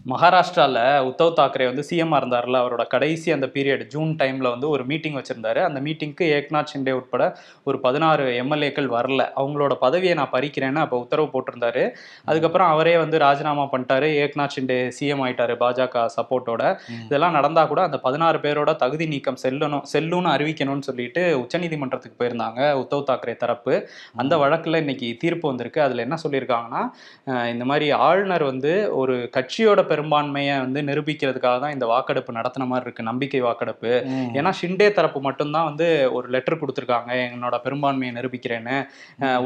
[0.09, 5.15] மகாராஷ்டிரால உத்தவ் தாக்கரே வந்து சிஎம் இருந்தார்ல அவரோட கடைசி அந்த பீரியட் ஜூன் டைம்ல வந்து ஒரு மீட்டிங்
[5.15, 5.63] வச்சிருந்தாரு.
[5.63, 9.31] அந்த மீட்டிங்க்கு ஏக்நாத் ஷிண்டே உட்பட ஒரு பதினாறு எம்எல்ஏக்கள் வரல.
[9.35, 11.95] அவங்களோட பதவியை நான் பறிக்கிறேன்னு அப்போ உத்தரவு போட்டிருந்தாரு.
[12.25, 14.09] அதுக்கப்புறம் அவரே வந்து ராஜினாமா பண்ணிட்டாரு.
[14.23, 19.83] ஏக்நாத் ஷிண்டே சிஎம் ஆயிட்டாரு பாஜக சப்போர்ட்டோட இதெல்லாம் நடந்தா கூட அந்த பதினாறு பேரோட தகுதி நீக்கம் செல்லணும்
[19.93, 23.89] செல்லும்னு அறிவிக்கணும்னு சொல்லிட்டு உச்சநீதிமன்றத்துக்கு போயிருந்தாங்க உத்தவ் தாக்கரே தரப்பு.
[24.15, 25.81] அந்த வழக்குல இன்னைக்கு தீர்ப்பு வந்திருக்கு.
[25.81, 26.83] அதுல என்ன சொல்லியிருக்காங்கன்னா சொல்லியிருக்காங்கன்னா
[27.31, 32.85] அஹ் இந்த மாதிரி ஆளுநர் வந்து ஒரு கட்சியோட பெரும்பான்மையை வந்து நிரூபிக்கிறதுக்காக தான் இந்த வாக்கெடுப்பு நடத்தின மாதிரி
[32.87, 33.91] இருக்கு நம்பிக்கை வாக்கெடுப்பு.
[34.39, 38.77] ஏன்னா ஷிண்டே தரப்பு மட்டும்தான் வந்து ஒரு லெட்டர் கொடுத்துருக்காங்க என்னோட பெரும்பான்மையை நிரூபிக்கிறேன்னு.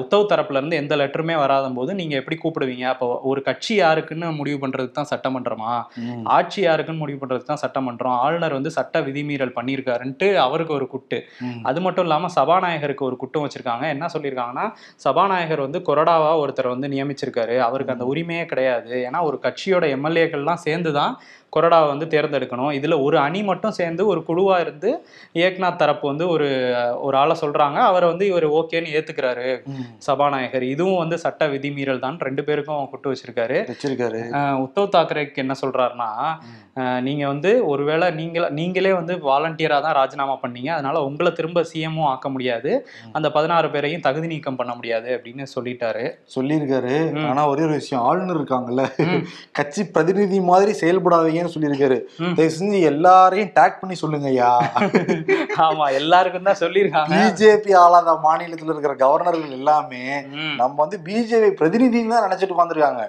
[0.02, 2.86] உத்தவ் தரப்புல இருந்து எந்த லெட்டருமே வராத போது நீங்க எப்படி கூப்பிடுவீங்க?
[2.94, 5.74] அப்போ ஒரு கட்சி யாருக்குன்னு முடிவு பண்றதுக்கு தான் சட்டமன்றமா.
[6.38, 11.18] ஆட்சி யாருக்குன்னு முடிவு பண்றதுக்கு தான் சட்டமன்றம் ஆளுநர் வந்து சட்ட விதிமீறல் பண்ணியிருக்காருன்ட்டு அவருக்கு ஒரு குட்டு.
[11.70, 13.86] அது மட்டும் இல்லாம சபாநாயகருக்கு ஒரு குட்டம் வச்சிருக்காங்க.
[13.96, 14.66] என்ன சொல்லியிருக்காங்கன்னா
[15.06, 19.10] சபாநாயகர் வந்து கொறடாவா ஒருத்தர் வந்து நியமிச்சிருக்காரு அவருக்கு அந்த உரிமையே கிடையாது.
[19.10, 21.20] ஏன்னா ஒரு கட்சியோட எம்எல்ஏக்கள்லாம் சேர்ந்து தான்
[21.56, 22.74] கொறடாவை வந்து தேர்ந்தெடுக்கணும்.
[22.74, 27.74] இதுல ஒரு அணி மட்டும் சேர்ந்து ஒரு குழுவா இருந்து ஏக்நாத் தரப்பு வந்து ஒரு ஒரு ஆளை சொல்றாங்க.
[27.74, 29.64] அவரை வந்து இவர் ஓகேன்னு ஏத்துக்கிறாரு.
[29.66, 29.72] ம்.
[29.98, 30.64] சபாநாயகர்.
[30.64, 32.18] இதுவும் வந்து சட்ட விதிமீறல் தான்.
[32.20, 33.72] ரெண்டு பேருக்கும் குட்டு வச்சிருக்காரு.
[33.72, 34.18] வச்சிருக்காரு.
[34.60, 36.08] உத்தவ் தாக்கரேக்கு என்ன சொல்றாருன்னா
[36.76, 40.70] அஹ் நீங்க வந்து ஒருவேளை நீங்கள நீங்களே வந்து வாலண்டியரா தான் ராஜினாமா பண்ணீங்க.
[40.70, 42.88] அதனால உங்களை திரும்ப சிஎம்மும் ஆக்க முடியாது.
[43.12, 46.12] அந்த பதினாறு பேரையும் தகுதி நீக்கம் பண்ண முடியாது அப்படின்னு சொல்லிட்டாரு.
[46.36, 47.12] சொல்லியிருக்காரு.
[47.12, 47.30] ம்.
[47.30, 48.88] ஆனா ஒரே ஒரு விஷயம் ஆளுநர் இருக்காங்கல்ல.
[49.52, 50.74] கட்சி பிரதிநிதி மாதிரி
[51.40, 51.98] செயல்படாதீங்கன்னு சொல்லியிருக்காரு.
[52.38, 54.50] தயவு செஞ்சு எல்லாரையும் டேக் பண்ணி சொல்லுங்க ஐயா
[55.66, 57.14] ஆமா எல்லாருக்கும் தான் சொல்லியிருக்காங்க.
[57.14, 60.04] பிஜேபி ஆளாத மாநிலத்துல இருக்கிற கவர்னர்கள் எல்லாமே
[60.60, 63.04] நம்ம வந்து பிஜேபி பிரதிநிதின்னு தான் நினைச்சிட்டு உட்காந்துருக்காங்க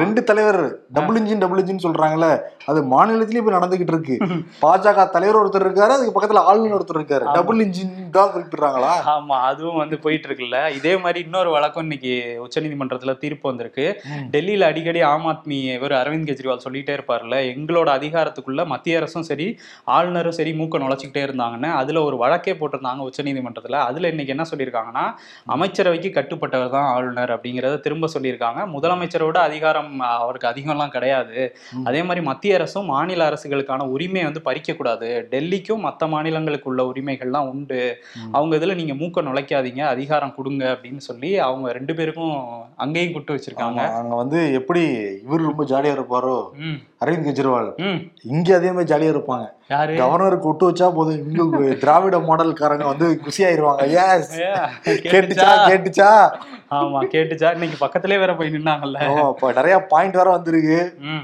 [0.00, 0.60] ரெண்டு தலைவர்
[0.96, 2.28] டபுள் இன்ஜின் டபுள் இன்ஜின் சொல்றாங்கல்ல
[2.70, 4.16] அது மாநிலத்திலயும் இப்ப நடந்துகிட்டு இருக்கு.
[4.64, 7.24] பாஜக தலைவர் ஒருத்தர் இருக்காரு அதுக்கு பக்கத்துல ஆளுநர் ஒருத்தர் இருக்காரு.
[7.36, 8.92] டபுள் இன்ஜின் தான் குறிப்பிடுறாங்களா?
[9.14, 10.58] ஆமா அதுவும் வந்து போயிட்டு இருக்குல்ல.
[10.78, 12.12] இதே மாதிரி இன்னொரு வழக்கம் இன்னைக்கு
[12.46, 13.86] உச்சநீதிமன்றத்துல தீர்ப்பு வந்திருக்கு.
[14.34, 17.38] டெல்லியில அடிக்கடி ஆம் ஆத்மி இவர் அரவிந்த் கெஜ்ரிவால் சொல்லிட்டே இருப்பார்ல
[17.70, 19.46] எங்களோட அதிகாரத்துக்குள்ள மத்திய அரசும் சரி
[19.96, 23.76] ஆளுநரும் சரி மூக்க நுழைச்சிக்கிட்டே இருந்தாங்கன்னு அதுல ஒரு வழக்கே போட்டிருந்தாங்க உச்சநீதிமன்றத்துல.
[23.88, 25.04] அதுல இன்னைக்கு என்ன சொல்லியிருக்காங்கன்னா
[25.54, 28.60] அமைச்சரவைக்கு கட்டுப்பட்டவர் தான் ஆளுநர் அப்படிங்கறத திரும்ப சொல்லியிருக்காங்க.
[28.74, 31.38] முதலமைச்சரோட அதிகாரம் அவருக்கு அதிகம்லாம் கிடையாது.
[31.90, 37.50] அதே மாதிரி மத்திய அரசும் மாநில அரசுகளுக்கான உரிமையை வந்து பறிக்க கூடாது டெல்லிக்கும் மற்ற மாநிலங்களுக்கு உள்ள உரிமைகள்லாம்
[37.52, 37.80] உண்டு.
[38.36, 42.36] அவங்க இதுல நீங்க மூக்க நுழைக்காதீங்க அதிகாரம் கொடுங்க அப்படின்னு சொல்லி அவங்க ரெண்டு பேருக்கும்
[42.84, 43.80] அங்கேயும் கூட்டு வச்சிருக்காங்க.
[44.02, 44.84] அங்க வந்து எப்படி
[45.24, 46.36] இவர் ரொம்ப ஜாலியா இருப்பாரோ
[47.04, 47.68] அரவிந்த் கெஜ்ரிவால்.
[48.32, 49.46] இங்க அதே மாதிரி ஜாலியா இருப்பாங்க.
[50.00, 51.18] கவர்னருக்கு ஒட்டு வச்சா போதும்.
[51.42, 54.06] இங்க திராவிட மாடல்காரங்க வந்து குஷி ஆயிருவாங்க ஏ,
[55.12, 55.50] கேட்டுச்சா?
[55.70, 56.08] கேட்டுச்சா?
[56.78, 57.48] ஆமா கேட்டுச்சா?
[57.56, 58.98] இன்னைக்கு பக்கத்திலே வேற போய் நின்னாங்கல்ல.
[59.30, 60.78] இப்ப நிறைய பாயிண்ட் வேற வந்திருக்கு.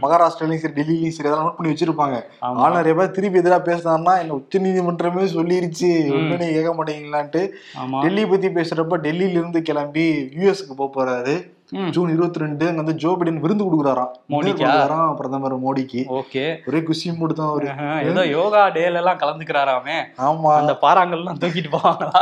[0.05, 2.17] மகாராஷ்டிராலையும் சரி டெல்லியிலயும் சரி அதெல்லாம் நோட் பண்ணி வச்சிருப்பாங்க.
[2.63, 5.91] ஆனா நிறைய பேர் திருப்பி எதிரா பேசினாருன்னா என்ன உச்ச நீதிமன்றமே சொல்லிருச்சு.
[6.21, 7.43] ஒண்ணு நீ கேட்க மாட்டீங்களான்ட்டு.
[8.05, 10.07] டெல்லி பத்தி பேசுறப்ப டெல்லியில இருந்து கிளம்பி
[10.39, 11.37] யூஎஸ்க்கு போக போறாரு.
[11.71, 15.15] ஜூன் இருபத்தி ரெண்டு அங்க வந்து ஜோ பிடன் விருந்து கொடுக்குறாராம்.
[15.19, 16.01] பிரதமர் மோடிக்கு.
[16.19, 16.45] ஓகே.
[16.67, 17.69] ஒரே குஷி மூடுதான் அவரு.
[18.11, 19.97] ஏதோ யோகா டேல எல்லாம் கலந்துக்கிறாராமே.
[20.27, 20.51] ஆமா.
[20.61, 22.21] அந்த பாறாங்கல்லாம் தூக்கிட்டு போவாங்களா?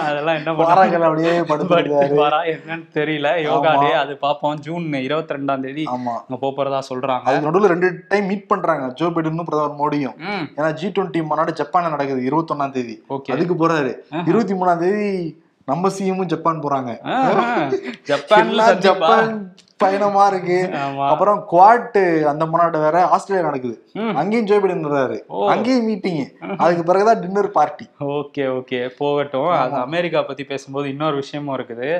[0.00, 3.42] அதெல்லாம் என்ன பாறாங்கல் அப்படியே படுத்துருக்காரு வரா என்னன்னு தெரியல.
[3.42, 3.74] யோகா.
[3.84, 6.14] டே அது பாப்போம் ஜூன் இருபத்தி ரெண்டாம் தேதி ஆமா.
[6.28, 7.24] அங்க போறதா சொல்றாங்க.
[7.24, 8.88] அதுக்கு நடுவுல ரெண்டு டைம் மீட் பண்றாங்க.
[9.02, 10.16] ஜோ பிடனும் பிரதமர் மோடியும்.
[10.56, 12.96] ஏன்னா ஜி டுவெண்ட்டி மாநாடு ஜப்பான்ல நடக்குது இருபத்தொன்னாம் தேதி.
[13.08, 13.32] ஓகே.
[13.36, 13.94] அதுக்கு போறாரு.
[14.26, 15.08] இருபத்தி மூணாம் தேதி
[15.68, 16.90] நம்ம சிஎமும் ஜப்பான் போறாங்க
[18.66, 18.78] சந்திப்பா?
[18.86, 19.30] ஜப்பான்
[19.82, 20.58] பயணமா இருக்கு.
[21.10, 21.98] அப்புறம் குவாட்
[22.30, 23.76] அந்த மாநாடு வேற ஆஸ்திரேலியா நடக்குது.
[24.20, 25.16] அங்கேயும் ஜோ பிடன் வர்றாரு.
[25.26, 25.38] ஓ.
[25.50, 26.24] அங்கேயும் மீட்டிங்
[26.56, 28.80] அதுக்கு பிறகுதான் டின்னர் பார்ட்டி ஓகே ஓகே.
[28.98, 29.48] போகட்டும்.
[29.62, 31.90] அது அமெரிக்கா பத்தி பேசும்போது இன்னொரு விஷயமும் இருக்குது.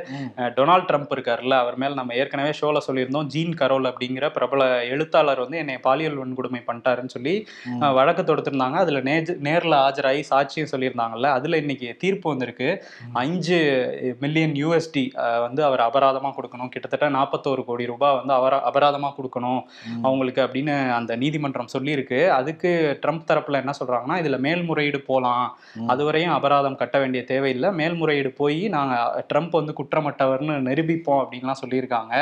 [0.56, 5.60] டொனால்ட் ட்ரம்ப் இருக்காருல்ல அவர் மேல நம்ம ஏற்கனவே ஷோல சொல்லியிருந்தோம் ஜீன் கரோல் அப்படிங்கிற பிரபல எழுத்தாளர் வந்து
[5.62, 7.34] என்னை பாலியல் வன்கொடுமை பண்ணிட்டாருன்னு சொல்லி
[7.98, 8.78] வழக்கு தொடுத்திருந்தாங்க.
[8.84, 11.28] அதுல நேஜ் நேர்ல ஆஜராகி சாட்சியம் சொல்லியிருந்தாங்கல்ல.
[11.38, 12.68] அதுல இன்னைக்கு தீர்ப்பு வந்திருக்கு.
[13.22, 13.58] அஞ்சு
[14.20, 15.04] மில்லியன் யூஎஸ்டி
[15.46, 16.72] வந்து அவர் அபராதமா கொடுக்கணும்.
[16.74, 19.60] கிட்டத்தட்ட நாற்பத்தோரு கோடி ரூபாய் வந்து அவர அபராதமா கொடுக்கணும்.
[20.02, 22.20] அவங்களுக்கு அப்படின்னு அந்த நீதிமன்றம் சொல்லியிருக்கு.
[22.30, 22.70] அதுக்கு
[23.02, 25.46] ட்ரம்ப் தரப்புல என்ன சொல்றாங்கன்னா இதுல மேல்முறையீடு போலாம்.
[25.74, 25.90] ம்.
[25.90, 27.70] அதுவரையும் அபராதம் கட்ட வேண்டிய தேவையில்லை.
[27.72, 28.96] மேல்முறையீடு போய் நாங்க
[29.34, 32.14] ட்ரம்ப் வந்து குற்றமற்றவர்னு நிரூபிப்போம் அப்படின்லாம் சொல்லியிருக்காங்க.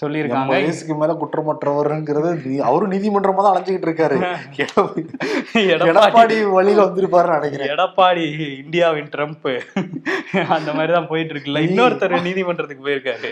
[0.00, 0.46] சொல்லியிருக்காங்க.
[0.46, 2.30] வயசுக்கு மேல குற்றமற்றவருங்கிறது
[2.60, 4.18] அவரும் நீதிமன்றமா தான் அலைஞ்சுக்கிட்டு இருக்காரு.
[5.54, 7.68] எடப்பாடி வழியில வந்திருப்பாருன்னு நினைக்கிறேன்.
[7.68, 8.24] எடப்பாடி
[8.62, 9.48] இந்தியாவின் ட்ரம்ப்.
[10.48, 13.30] அந்த மாதிரி தான் போயிட்டு இருக்குல்ல இன்னொருத்தர் நீதிமன்றத்துக்கு போயிருக்காரு.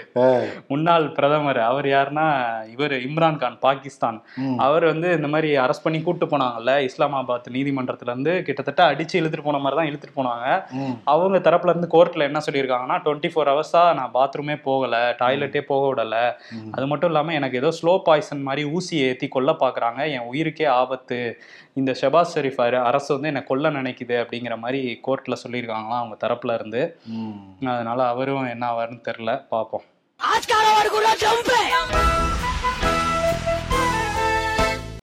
[0.68, 1.58] முன்னாள் பிரதமர்.
[1.58, 4.22] அவர் யாருன்னா இவர் இம்ரான் கான் பாகிஸ்தான்.
[4.58, 9.58] அவர் வந்து இந்த மாதிரி அரெஸ்ட் பண்ணி கூட்டு போனாங்கல்ல இஸ்லாமாபாத் நீதிமன்றத்துல இருந்து கிட்டத்தட்ட அடிச்சு இழுத்துட்டு போன
[9.58, 10.64] மாதிரி தான் இழுத்துட்டு போனாங்க.
[11.04, 16.32] அவங்க தரப்புல இருந்து கோர்ட்ல என்ன சொல்லியிருக்காங்கன்னா டுவெண்ட்டி ஃபோர் ஹவர்ஸா நான் பாத்ரூமே போகல டாய்லெட்டே போக விடல.
[16.72, 20.10] அது மட்டும் இல்லாம எனக்கு ஏதோ ஸ்லோ பாய்சன் மாதிரி ஊசி ஏத்தி கொல்ல பாக்குறாங்க.
[20.10, 21.42] என் உயிருக்கே ஆபத்து.
[21.74, 26.59] இந்த ஷெபாஸ் ஷெரீஃப் அர- அரசு வந்து என்னை கொல்ல நினைக்குது அப்படிங்கிற மாதிரி கோர்ட்ல சொல்லியிருக்காங்களாம் அவங்க தரப்புல
[26.60, 26.82] இருந்து.
[27.66, 29.32] அதனால அவரும் என்ன ஆவாருன்னு தெரியல.
[29.48, 29.86] பார்ப்போம்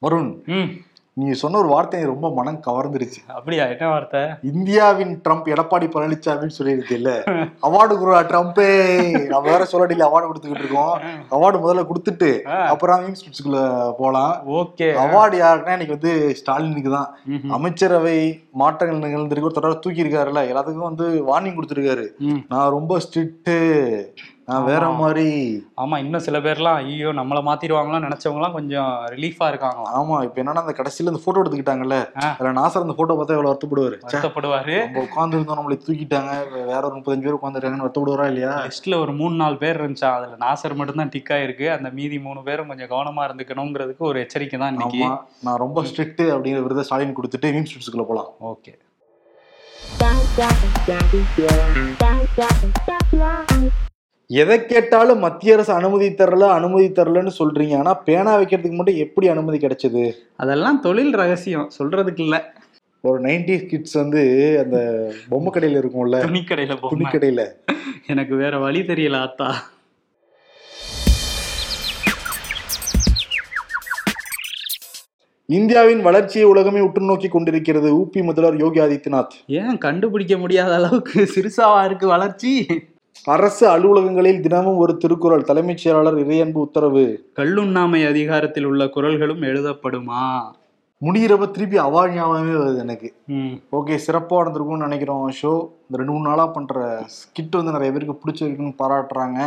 [0.06, 0.32] வருண்.
[1.20, 3.22] ம் நீ சொன்ன ஒரு வார்த்தை ரொம்ப மனம் கவர்ந்துருச்சு.
[3.28, 3.66] அப்படியா?
[3.66, 4.22] என்ன வார்த்தை?
[4.42, 7.24] இந்தியாவின் ட்ரம்ப் எடப்பாடி பழனிசாமின்னு சொல்லியிருக்கு இல்ல?
[7.68, 8.68] அவார்டு குருவா ட்ரம்ப்பே.
[9.28, 11.00] நம்ம வேற சொல்லடியில் அவார்டு கொடுத்துக்கிட்டு இருக்கோம்.
[11.32, 12.42] அவார்டு முதல்ல கொடுத்துட்டு.
[12.44, 14.36] அப்புறம் இன்ஸ்டியூட்ஸ்குள்ள போலாம்.
[14.48, 14.90] ஓகே.
[15.06, 17.10] அவார்டு யாருக்குன்னா இன்னைக்கு வந்து ஸ்டாலினுக்கு தான்.
[17.50, 19.58] அமைச்சரவை மாற்றங்கள் நிகழ்ந்திருக்கு.
[19.60, 22.08] தொடர்ந்து தூக்கி இருக்காருல்ல எல்லாத்துக்கும் வந்து வார்னிங் கொடுத்துருக்காரு.
[22.48, 23.54] நான் ரொம்ப ஸ்ட்ரிக்ட்
[24.68, 24.84] வேற.
[25.00, 25.26] மாதிரி.
[25.78, 30.76] ஆமா இன்னும் சில பேர்லாம் ஐயோ நம்மள மாத்திடுவாங்களாம் நினைச்சவங்கலாம் கொஞ்சம் ரிலீஃபா இருக்காங்களாம் ஆமா இப்ப என்னன்னா அந்த
[30.78, 31.98] கடைசியில இந்த போட்டோ எடுத்துக்கிட்டாங்கல்ல.
[32.30, 33.98] அதுல நாசர் அந்த போட்டோ பார்த்தா எவ்வளவு வருத்தப்படுவாரு?
[34.06, 34.78] வருத்தப்படுவாரு.
[34.86, 36.32] நம்ம உட்கார்ந்து இருந்தோம் நம்மளை தூக்கிட்டாங்க
[36.70, 38.54] வேற ஒரு முப்பத்தஞ்சு பேர் உட்காந்துருக்காங்கன்னு வருத்தப்படுவாரா இல்லையா?
[38.68, 40.12] லிஸ்ட்ல ஒரு மூணு நாலு பேர் இருந்துச்சா?
[40.18, 41.68] அதுல நாசர் மட்டும் தான் டிக் ஆயிருக்கு.
[41.76, 45.02] அந்த மீதி மூணு பேரும் கொஞ்சம் கவனமா இருந்துக்கணுங்கிறதுக்கு ஒரு எச்சரிக்கை தான் இன்னைக்கு.
[45.04, 48.32] ஆமா நான் ரொம்ப ஸ்ட்ரிக்ட் அப்படிங்கிற விருதை ஸ்டாலின் கொடுத்துட்டு மீம் ஸ்ட்ரிப்ஸ்குள்ள போலாம்.
[48.54, 48.74] ஓகே.
[54.30, 57.78] எதை கேட்டாலும் மத்திய அரசு அனுமதி தரல அனுமதி தரலன்னு சொல்றீங்க.
[57.78, 60.14] ஆனா பேனா வைக்கிறதுக்கு மட்டும் எப்படி அனுமதி கிடைச்சது?
[60.38, 61.70] அதெல்லாம் தொழில் ரகசியம்.
[61.80, 62.54] சொல்றதுக்கு இல்ல.
[63.02, 64.22] ஒரு நைன்டி கிட்ஸ் வந்து
[64.64, 64.78] அந்த
[65.30, 66.18] பொம்மை கடையில இருக்கும்ல.
[66.26, 67.12] துணிக்கடையில துணி பொம்மை.
[67.12, 67.56] கடையில
[68.08, 69.70] எனக்கு வேற வழி தெரியல ஆத்தா.
[75.46, 79.38] இந்தியாவின் வளர்ச்சியை உலகமே உற்று நோக்கி கொண்டிருக்கிறது ஊபி முதல்வர் யோகி ஆதித்யநாத்.
[79.48, 82.68] ஏன் கண்டுபிடிக்க முடியாத அளவுக்கு சிறுசாவா இருக்கு வளர்ச்சி?
[83.34, 85.44] அரசு அலுவலகங்களில் தினமும் ஒரு திருக்குறள்.
[85.44, 87.30] தலைமைச் செயலாளர் இறையன்பு உத்தரவு.
[87.36, 90.22] கல்லுண்ணாமை அதிகாரத்தில் உள்ள குரல்களும் எழுதப்படுமா?
[91.02, 93.14] முடிகிறப்ப திருப்பி அவாழ் ஞாபகமே வருது எனக்கு.
[93.72, 95.52] ஓகே சிறப்பாக நடந்திருக்கும்னு நினைக்கிறோம் ஷோ
[95.86, 96.86] இந்த ரெண்டு மூணு நாளாக பண்ணுற
[97.18, 99.40] ஸ்கிட் வந்து நிறைய பேருக்கு பிடிச்சிருக்குன்னு பாராட்டுறாங்க.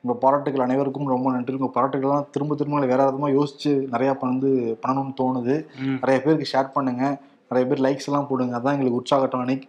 [0.00, 1.56] உங்கள் பாராட்டுகள் அனைவருக்கும் ரொம்ப நன்றி.
[1.58, 5.56] உங்கள் பாராட்டுகள்லாம் திரும்ப திரும்ப வேற விதமாக யோசிச்சு நிறையா வந்து பண்ணணும்னு தோணுது.
[6.02, 7.20] நிறைய பேருக்கு ஷேர் பண்ணுங்க.
[7.48, 8.56] நிறைய பேர் லைக்ஸ் எல்லாம் போடுங்க.
[8.58, 9.68] அதான் எங்களுக்கு உற்சாகட்டம் அன்னைக்கு.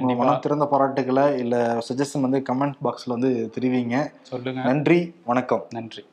[0.00, 0.24] உங்க கண்டிப்பா.
[0.24, 4.12] மனம் திறந்த பாராட்டுகளை இல்லை சஜஷன் வந்து கமெண்ட் பாக்ஸில் வந்து தெரிவிங்க.
[4.22, 4.60] சொல்லுங்க.
[4.62, 5.66] நன்றி வணக்கம்.
[5.70, 6.04] நன்றி.